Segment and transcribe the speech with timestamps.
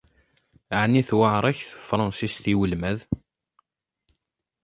[0.75, 2.99] Aɛni tewɛeṛ-ak tefransist i welmad?